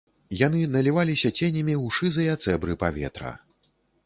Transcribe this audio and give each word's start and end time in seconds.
Яны 0.37 0.61
наліваліся 0.75 1.31
ценямі 1.39 1.75
ў 1.85 1.99
шызыя 1.99 2.33
цэбры 2.47 2.73
паветра. 2.87 3.37